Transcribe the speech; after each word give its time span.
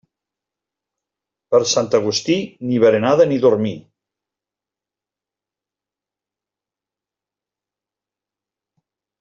Per 1.55 1.59
Sant 1.73 1.89
Agustí, 1.97 2.37
ni 2.69 2.79
berenada 2.85 3.29
ni 3.31 3.37
dormir. 3.45 3.75